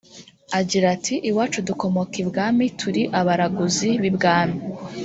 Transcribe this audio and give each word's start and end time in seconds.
Agira 0.59 0.85
ati 0.95 1.15
“Iwacu 1.29 1.59
dukomoka 1.67 2.15
ibwami 2.23 2.65
turi 2.79 3.03
abaraguzi 3.19 3.89
b’ibwami 4.01 4.59